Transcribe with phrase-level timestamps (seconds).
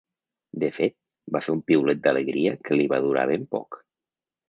[0.63, 0.95] De fet,
[1.37, 3.83] va fer un piulet d’alegria que li va durar ben poc.